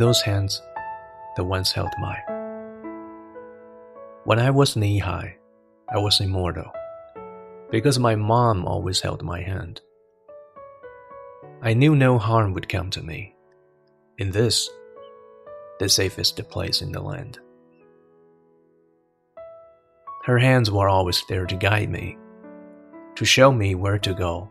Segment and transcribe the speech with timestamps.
[0.00, 0.62] those hands
[1.36, 2.22] that once held mine.
[4.24, 5.36] When I was knee high,
[5.88, 6.72] I was immortal
[7.70, 9.82] because my mom always held my hand.
[11.62, 13.34] I knew no harm would come to me.
[14.16, 14.70] In this,
[15.78, 17.38] the safest place in the land.
[20.24, 22.16] Her hands were always there to guide me,
[23.16, 24.50] to show me where to go.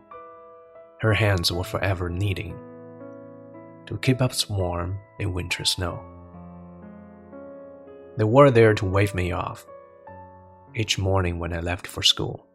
[1.00, 2.56] Her hands were forever needing
[3.90, 6.00] to keep us warm in winter snow.
[8.16, 9.66] They were there to wave me off
[10.76, 12.46] each morning when I left for school.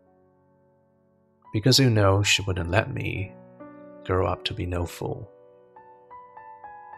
[1.52, 3.34] Because you know she wouldn't let me
[4.06, 5.30] grow up to be no fool.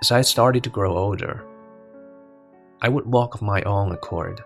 [0.02, 1.44] As I started to grow older,
[2.80, 4.44] I would walk of my own accord,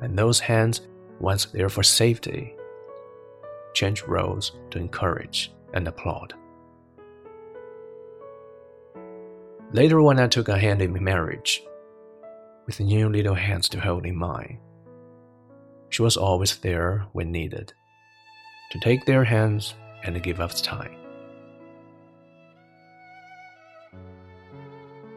[0.00, 0.80] and those hands,
[1.20, 2.54] once there for safety,
[3.74, 6.32] change roles to encourage and applaud.
[9.74, 11.60] Later, when I took a hand in marriage,
[12.64, 14.60] with new little hands to hold in mine,
[15.88, 17.72] she was always there when needed,
[18.70, 20.94] to take their hands and give us time.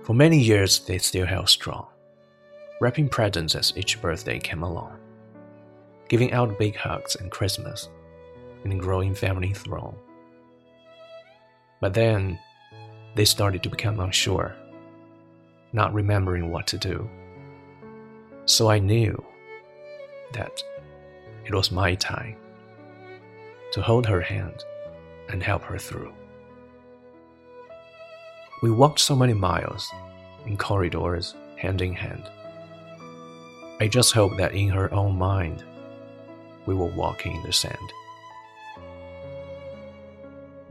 [0.02, 1.86] For many years, they still held strong,
[2.82, 4.98] wrapping presents as each birthday came along,
[6.10, 7.90] giving out big hugs and Christmas
[8.66, 9.96] in a growing family throng.
[11.80, 12.40] But then,
[13.18, 14.56] they started to become unsure,
[15.74, 17.10] not remembering what to do.
[18.46, 19.26] So I knew
[20.34, 20.64] that
[21.44, 22.36] it was my time
[23.72, 24.64] to hold her hand
[25.30, 26.14] and help her through.
[28.62, 29.92] We walked so many miles
[30.46, 32.30] in corridors, hand in hand.
[33.80, 35.64] I just hope that in her own mind,
[36.68, 37.94] we were walking in the sand.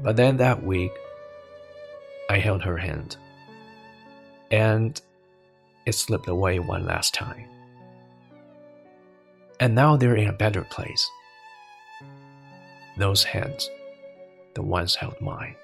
[0.01, 0.93] But then that week,
[2.30, 3.18] I held her hand,
[4.50, 5.00] and
[5.86, 7.48] it slipped away one last time.
[9.60, 11.06] And now they're in a better place.
[12.98, 13.70] Those hands,
[14.54, 15.56] the once held mine.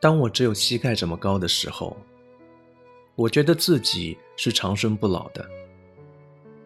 [0.00, 1.96] 当我只有膝盖这么高的时候，
[3.14, 5.48] 我觉得自己是长生不老的，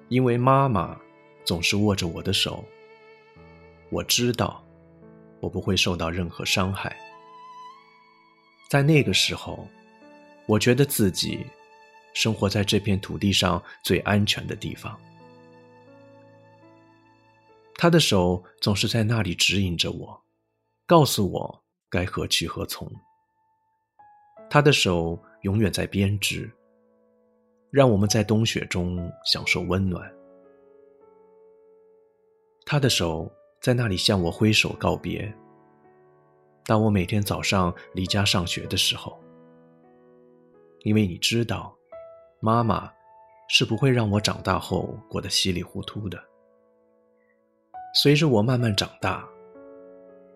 [0.08, 0.98] 因为妈妈
[1.44, 2.64] 总是握着我的手。
[3.91, 4.63] 我知道，
[5.41, 6.97] 我不会受到任何伤害。
[8.69, 9.67] 在那个时候，
[10.47, 11.45] 我觉得自己
[12.13, 14.97] 生活在这片土地上最安全的地方。
[17.75, 20.23] 他的手总是在那里指引着我，
[20.85, 22.89] 告诉我该何去何从。
[24.49, 26.49] 他的手永远在编织，
[27.71, 30.09] 让我们在冬雪中享受温暖。
[32.65, 33.29] 他的手
[33.61, 35.31] 在那里向我挥手告别。
[36.65, 39.17] 当我每天早上离家上学的时候，
[40.79, 41.75] 因为你知道，
[42.39, 42.91] 妈妈
[43.49, 46.19] 是不会让我长大后过得稀里糊涂的。
[47.93, 49.27] 随着我慢慢长大，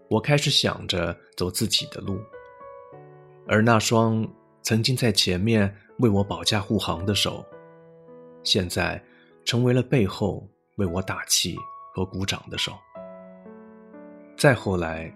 [0.08, 2.20] 我开始想着走自己的路。
[3.48, 4.28] 而那双
[4.62, 7.44] 曾经在前面为我保驾护航的手，
[8.44, 9.04] 现在
[9.46, 11.56] 成为了背后为我打气
[11.92, 12.72] 和鼓掌的手。
[14.38, 15.10] 再后来，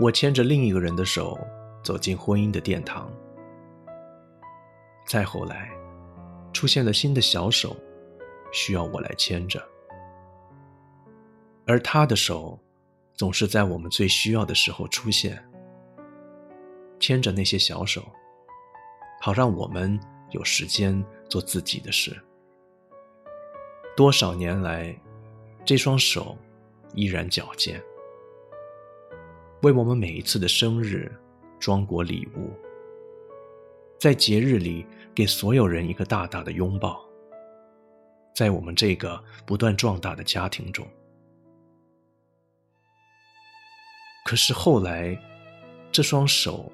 [0.00, 1.38] 我牵着另一个人的手
[1.84, 3.08] 走进婚姻的殿堂。
[5.06, 5.70] 再后来，
[6.52, 7.76] 出现了新的小手，
[8.52, 9.62] 需要我来牵着。
[11.64, 12.58] 而他的手，
[13.14, 15.42] 总是在我们最需要的时候出现。
[16.98, 18.04] 牵着那些小手，
[19.20, 19.98] 好让我们
[20.30, 22.20] 有时间做自己的事。
[23.96, 24.92] 多少年来，
[25.64, 26.36] 这双手
[26.94, 27.80] 依然矫健，
[29.62, 31.10] 为我们每一次的生日
[31.58, 32.50] 装裹礼物，
[33.98, 37.04] 在节日里给所有人一个大大的拥抱。
[38.34, 40.86] 在我们这个不断壮大的家庭中，
[44.24, 45.18] 可是后来，
[45.92, 46.72] 这双手。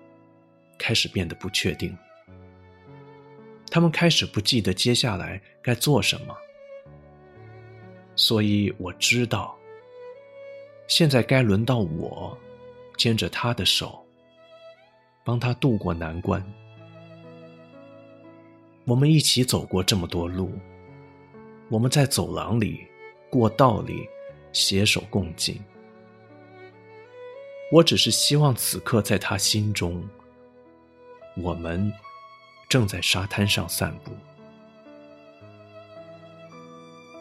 [0.77, 1.97] 开始变得不确定，
[3.71, 6.37] 他们开始不记得接下来该做什么，
[8.17, 9.57] 所以我知道，
[10.89, 12.37] 现在该轮到我
[12.97, 14.05] 牵着他的手，
[15.25, 16.45] 帮他渡过难关。
[18.85, 20.53] 我们一起走过这么多路，
[21.71, 22.87] 我们在走廊里、
[23.31, 24.07] 过道里
[24.53, 25.61] 携手共进。
[27.73, 30.07] 我只是希望此刻在他心中。
[31.37, 31.93] 我们
[32.69, 34.13] 正在沙滩上散步，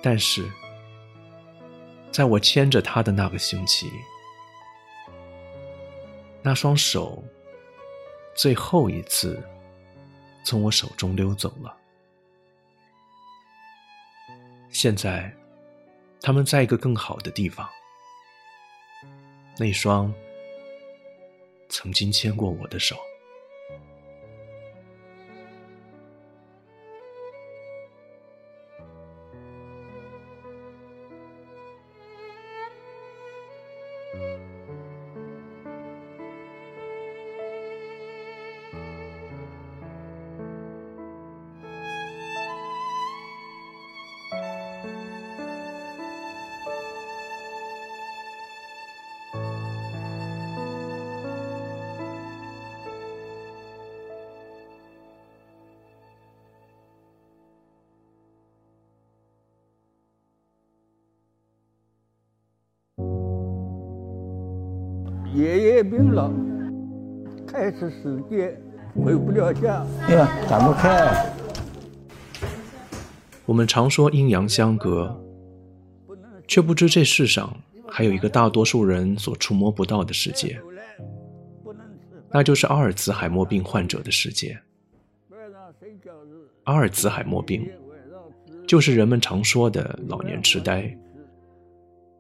[0.03, 0.47] 但是
[2.11, 3.89] 在我牵着他的那个星期，
[6.43, 7.23] 那双手
[8.35, 9.41] 最后一次
[10.43, 11.75] 从我手中溜走了。
[14.69, 15.33] 现在，
[16.19, 17.69] 他们在一个更好的地方。
[19.57, 20.13] 那双
[21.69, 22.97] 曾经牵过我的手。
[65.33, 66.31] 爷爷病了，
[67.47, 68.55] 开始时间
[68.93, 71.33] 回不了家，哎呀，展不开。
[73.43, 75.19] 我们常说阴阳相隔，
[76.47, 77.51] 却不知这世上
[77.87, 80.61] 还有一个大多数人所触摸不到的世界，
[82.29, 84.55] 那就是阿尔茨海默病患者的世界。
[86.65, 87.67] 阿尔茨海默病
[88.67, 90.95] 就是人们常说的老年痴呆。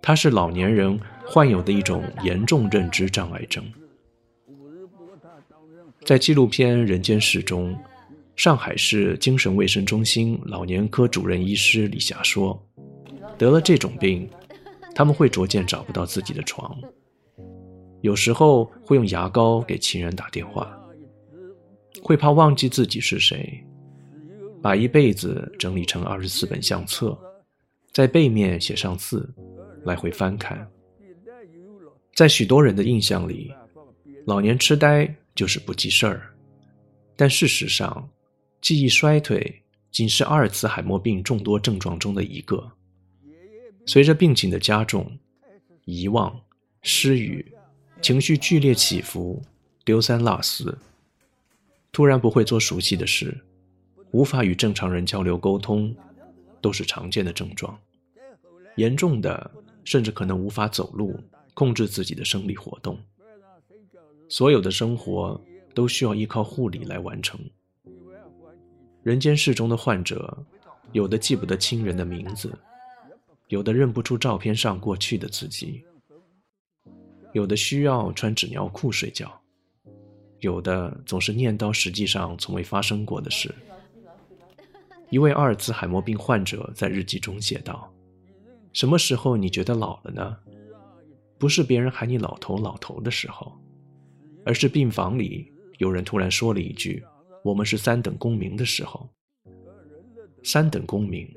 [0.05, 3.63] 它是老年人患有的一种严重认知障碍症。
[6.03, 7.73] 在纪录片《人间世》中，
[8.35, 12.61] 上海市精神卫生中心老年科主任医师李霞说
[13.39, 14.29] ：“得了这种病，
[14.93, 16.77] 他们会逐渐找不到自己的床，
[18.01, 20.77] 有时候会用牙膏给亲人打电话，
[22.01, 23.57] 会怕忘记自己是谁，
[24.61, 27.17] 把一辈子整理成二十四本相册，
[27.93, 29.33] 在背面写上字。”
[29.85, 30.65] 来回翻看，
[32.15, 33.53] 在许多人的印象里，
[34.25, 36.33] 老年痴呆就是不记事儿。
[37.15, 38.09] 但事实上，
[38.61, 42.71] 记忆衰退仅是阿尔茨海默病众多症状中的一个。
[43.85, 45.11] 随着病情的加重，
[45.85, 46.39] 遗忘、
[46.81, 47.53] 失语、
[48.01, 49.41] 情绪剧烈起伏、
[49.83, 50.77] 丢三落四、
[51.91, 53.37] 突然不会做熟悉的事、
[54.11, 55.93] 无法与正常人交流沟通，
[56.61, 57.77] 都是常见的症状。
[58.77, 59.51] 严重的。
[59.83, 61.19] 甚至可能无法走路，
[61.53, 62.97] 控制自己的生理活动。
[64.29, 65.39] 所有的生活
[65.73, 67.39] 都需要依靠护理来完成。
[69.03, 70.35] 人间世中的患者，
[70.91, 72.51] 有的记不得亲人的名字，
[73.49, 75.83] 有的认不出照片上过去的自己，
[77.33, 79.31] 有的需要穿纸尿裤睡觉，
[80.39, 83.53] 有的总是念叨实际上从未发生过的事。
[85.09, 87.92] 一位阿尔兹海默病患者在日记中写道。
[88.73, 90.37] 什么时候你觉得老了呢？
[91.37, 93.57] 不是别人喊你老头老头的时候，
[94.45, 97.03] 而是病房里有人突然说了一句
[97.43, 99.07] “我们是三等公民”的时候。
[100.43, 101.31] 三等公民，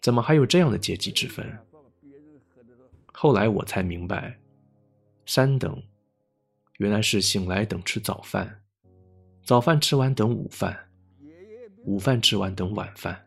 [0.00, 1.46] 怎么还有这样的阶级之分？
[3.12, 4.38] 后来我才明白，
[5.26, 5.82] 三等
[6.78, 8.62] 原来是醒来等吃早饭，
[9.42, 10.78] 早饭吃完等午饭，
[11.84, 13.26] 午饭吃完等晚饭。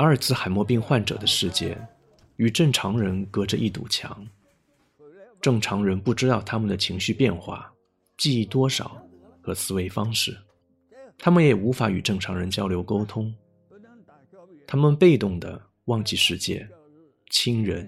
[0.00, 1.76] 阿尔茨海默病患者的世界
[2.36, 4.26] 与正常人隔着一堵墙。
[5.42, 7.70] 正常人不知道他们的情绪变化、
[8.16, 8.96] 记忆多少
[9.42, 10.34] 和思维方式，
[11.18, 13.34] 他们也无法与正常人交流沟通。
[14.66, 16.66] 他们被动地忘记世界、
[17.28, 17.86] 亲人，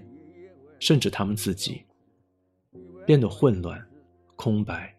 [0.79, 1.83] 甚至他们自己，
[3.07, 3.83] 变得混乱、
[4.35, 4.95] 空白，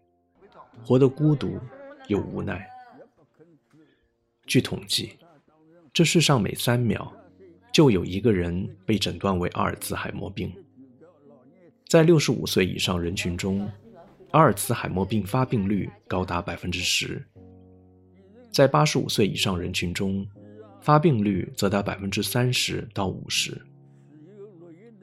[0.85, 1.61] 活得孤独
[2.09, 2.69] 又无奈。
[4.47, 5.17] 据统计。
[5.95, 7.09] 这世上每三秒，
[7.73, 10.53] 就有一个人被诊断为阿尔茨海默病。
[11.87, 13.71] 在六十五岁以上人群中，
[14.33, 17.23] 阿尔茨海默病发病率高达百分之十；
[18.51, 20.27] 在八十五岁以上人群中，
[20.81, 23.57] 发病率则达百分之三十到五十。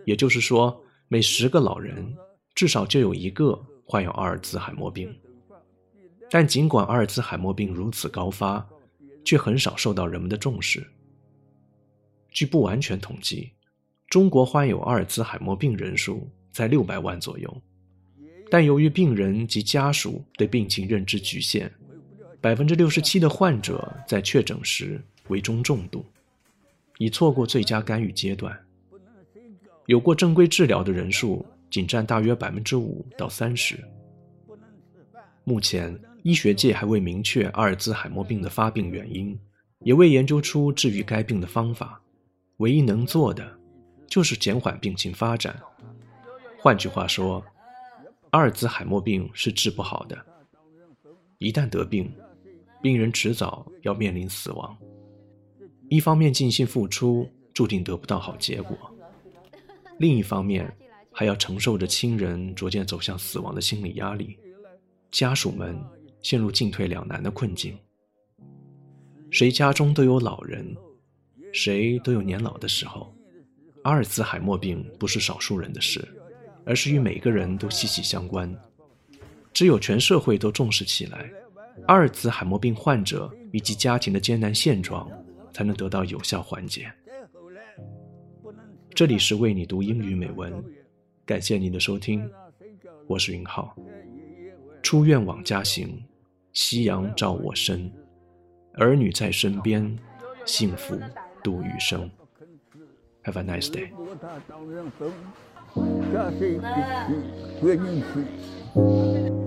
[0.03, 2.13] 也就是说，每十个老人
[2.53, 5.09] 至少就有一个患有阿尔茨海默病。
[6.29, 8.67] 但尽管阿尔茨海默病如此高发，
[9.23, 10.85] 却很少受到人们的重视。
[12.29, 13.51] 据不完全统计，
[14.07, 17.61] 中国患有阿尔兹海默病人数在六百万左右，
[18.49, 21.71] 但由于病人及家属对病情认知局限，
[22.39, 26.05] 百分之六十七的患者在确诊时为中重度，
[26.97, 28.57] 已错过最佳干预阶段。
[29.87, 33.77] 有过正规治疗的人数仅占大约百分之五到三十。
[35.43, 35.99] 目前。
[36.23, 39.37] 医学界还未明确阿尔兹海默病的发病原因，
[39.79, 42.01] 也未研究出治愈该病的方法。
[42.57, 43.59] 唯一能做的，
[44.07, 45.59] 就是减缓病情发展。
[46.59, 47.43] 换句话说，
[48.29, 50.17] 阿尔兹海默病是治不好的。
[51.39, 52.11] 一旦得病，
[52.83, 54.77] 病人迟早要面临死亡。
[55.89, 58.77] 一方面尽心付出，注定得不到好结果；
[59.97, 60.71] 另一方面，
[61.11, 64.37] 还要承受着亲人逐渐走向死亡的心理压力，
[65.09, 65.75] 家属们
[66.21, 67.77] 陷入进退两难的困境。
[69.29, 70.75] 谁家中都有老人，
[71.53, 73.13] 谁都有年老的时候。
[73.83, 76.07] 阿尔兹海默病不是少数人的事，
[76.65, 78.53] 而是与每个人都息息相关。
[79.53, 81.31] 只有全社会都重视起来，
[81.87, 85.09] 阿尔兹海默病患者以及家庭的艰难现状
[85.51, 86.91] 才能得到有效缓解。
[88.93, 90.53] 这里是为你读英语美文，
[91.25, 92.29] 感谢您的收听，
[93.07, 93.75] 我是云浩。
[94.83, 95.99] 出院往家行，
[96.53, 97.89] 夕阳照我身，
[98.73, 99.97] 儿女在身边，
[100.45, 100.95] 幸福
[101.41, 102.09] 度余生。
[103.23, 103.89] Have a nice day。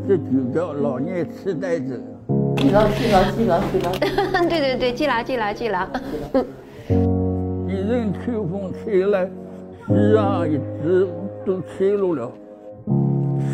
[0.08, 2.02] 这就叫老年痴呆症。
[2.56, 3.92] 记牢，记牢，记牢，记牢。
[4.49, 5.87] 对对对，记牢，记牢，记牢。
[7.68, 9.28] 一人秋风吹来，
[9.87, 11.06] 世上一直
[11.44, 12.32] 都吹落了。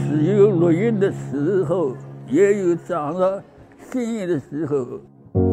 [0.09, 1.97] 只有落叶的时候，
[2.31, 3.43] 也有长了
[3.91, 5.01] 新叶的时候。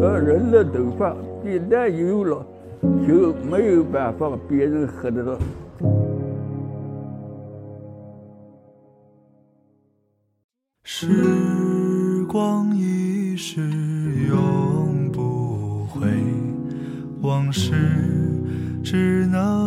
[0.01, 2.46] 而人的头发一旦有了，
[3.07, 5.39] 就没有办法别人喝得了。
[10.84, 13.62] 时光易逝
[14.29, 16.07] 永不回，
[17.22, 17.74] 往事
[18.84, 19.66] 只能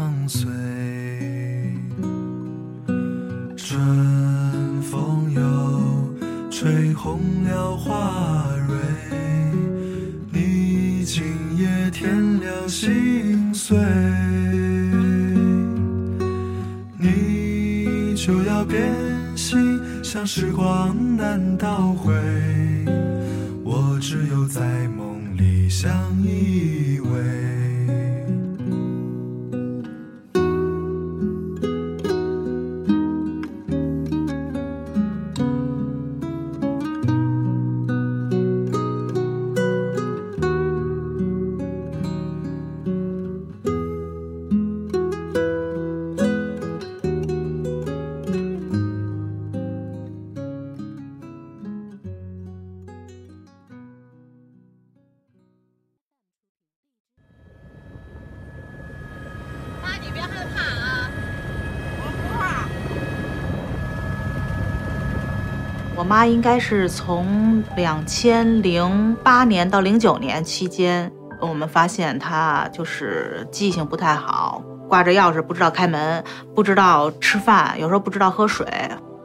[20.33, 22.13] 时光难倒回，
[23.65, 25.91] 我只有在梦里相
[26.23, 26.70] 依
[66.01, 76.23] 我妈应该是从两千零八年到零九年期间，我们发现她就是记性不太好，挂着钥匙不知道开门，
[76.55, 78.65] 不知道吃饭，有时候不知道喝水。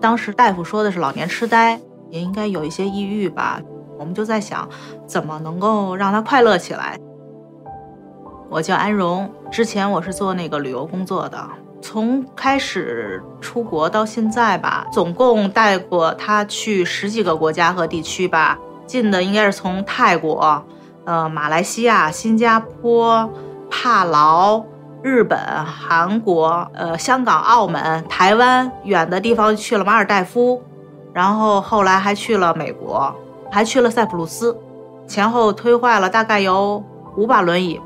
[0.02, 1.80] 当时大夫说的是老年痴呆，
[2.10, 3.58] 也应该有一些抑郁吧。
[3.98, 4.68] 我们就在想，
[5.06, 7.00] 怎么能够让她快乐起来。
[8.48, 11.38] 我叫安荣，之前我是做那个旅游工作的。
[11.82, 18.58] 从开始出国到现在吧，总共带过他去十几个国家和地区吧。
[18.86, 20.64] 近的应该是从泰国、
[21.04, 23.28] 呃马来西亚、新加坡、
[23.68, 24.64] 帕劳、
[25.02, 30.62] 日本、韩国、呃香港、澳门、台湾，远的地方去了马尔代夫，
[31.12, 33.14] 然后后来还去了美国，
[33.50, 34.56] 还去了塞浦路斯，
[35.06, 36.82] 前后推坏了大概有
[37.16, 37.80] 五把轮椅。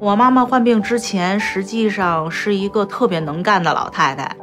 [0.00, 4.34] 我妈妈患病之前，实际上是一个特别能干的老太太。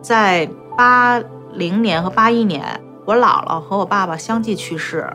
[0.00, 1.20] 在八
[1.52, 2.64] 零年和八一年，
[3.04, 5.06] 我姥姥和我爸爸相继去世，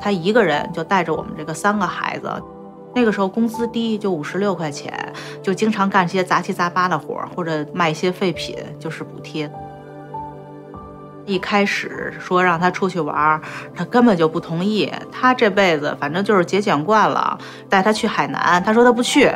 [0.00, 2.28] 她一个人就带着我们这个三个孩子。
[2.96, 4.92] 那个时候工资低，就五十六块钱，
[5.40, 9.48] 就经常干些杂七杂八的活，或者卖一些废品，就是补贴。
[11.26, 13.40] 一开始说让他出去玩，
[13.74, 14.92] 他根本就不同意。
[15.10, 17.38] 他这辈子反正就是节俭惯了，
[17.68, 19.30] 带他去海南，他说他不去。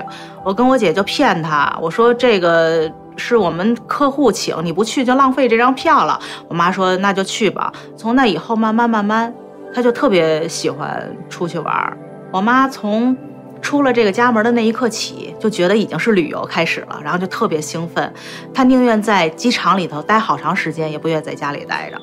[0.45, 6.18] 我跟我姐就骗他，我说这个是我们客户请，你不去就浪费这张票了。
[6.49, 7.73] 我妈说那就去吧。
[7.97, 9.33] 从那以后，慢慢慢慢，
[9.75, 11.97] 她就特别喜欢出去玩。
[12.30, 13.16] 我妈从
[13.60, 18.12] 出了这个家门的那一刻起，就觉得已经是旅游开始了，然后就特别兴奋。
[18.54, 21.98] 他宁愿在机场里头待好长时间，也不愿在家里待着。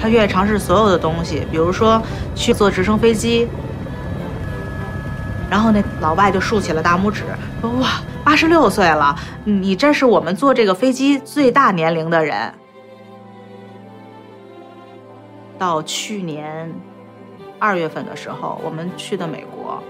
[0.00, 2.00] 他愿意尝试所有的东西，比如说
[2.34, 3.48] 去坐直升飞机。
[5.48, 7.22] 然后那老外就竖起了大拇指，
[7.60, 12.52] 说：“哇，八十六岁了，你这是我们坐这个飞机最大年龄的人。”
[15.56, 16.74] 到去年
[17.58, 19.82] 二月份的时候，我们去的美国，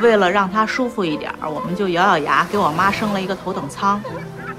[0.00, 4.00] 为了让他舒服一点我们就咬咬牙给我妈升了一个头等舱。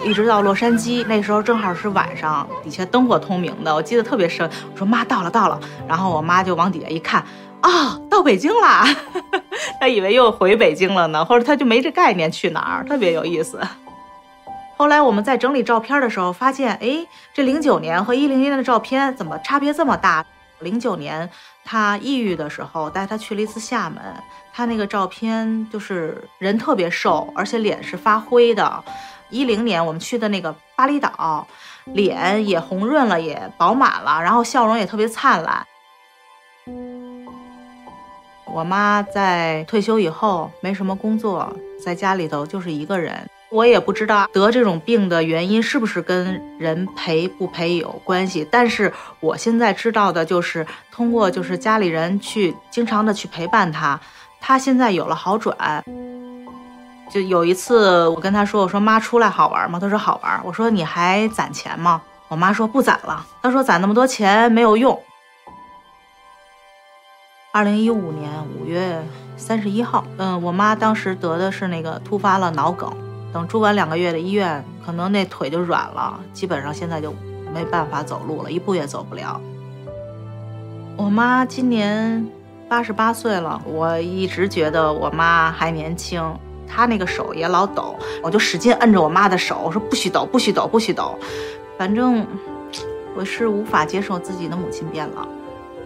[0.04, 4.48] 一直到洛杉矶，那时候正好是晚上，底下灯火通明的，我记得特别深。
[4.72, 7.26] 我说妈到了到了，然后我妈就往底下一看，
[7.62, 8.86] 啊，到北京啦！
[9.82, 13.60] 她以为又回北京了呢，或者她就没这概念去哪儿，特别有意思。
[14.78, 17.04] 后来我们在整理照片的时候发现，哎，
[17.34, 20.24] 这零九年和一零年的照片怎么差别这么大？
[20.60, 21.28] 零九年
[21.66, 24.02] 他抑郁的时候带他去了一次厦门，
[24.54, 28.84] 他那个照片就是人特别瘦，而且脸是发灰的。
[29.30, 31.48] 一零年我们去的那个巴厘岛，
[31.86, 35.66] 脸也红润了，也饱满了，然后笑容也特别灿烂。
[38.46, 41.52] 我妈在退休以后没什么工作，
[41.84, 43.28] 在家里头就是一个人。
[43.50, 54.00] 我也不知道得这种病的原因是不是跟人陪不陪有关系，但是我现在知道的就是通过就是家里人去经常的去陪伴她，
[54.42, 55.84] 她现在有了好转。
[57.10, 65.02] 就有一次，我跟他说：“我说妈，出来好玩吗？”他说：“好玩。”我说：“你还攒钱吗？”我妈说：“不攒了。”她说：“攒那么多钱没有用。”
[67.54, 69.02] 二零一五年五月
[69.38, 72.94] 三十一号，嗯，我妈当时得的是那个突发了脑梗，
[73.34, 77.14] 等住完两个月的医院，可能那腿就软了，基本上现在就
[77.54, 79.40] 没办法走路了，一步也走不了。
[80.96, 82.26] 我妈今年
[82.68, 86.24] 八十八岁了，我一直觉得我妈还年轻。
[86.68, 91.18] 她那个手也老抖，我就使劲摁着我妈的手，我说不许抖，不许抖，不许抖。
[91.78, 92.26] 反正
[93.16, 95.28] 我是无法接受自己的母亲变老，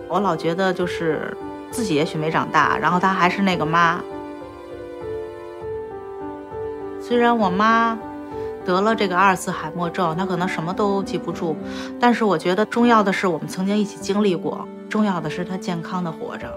[0.08, 1.38] 我老觉得就是
[1.70, 4.02] 自己也许没长大，然后她还是那个妈。
[7.12, 8.00] 虽然我妈
[8.66, 11.58] 得了这个阿尔茨海默症，她可能什么都记不住，
[12.00, 16.50] 但是我觉得重要的是我们曾经一起经历过，重要的是她健康的活着。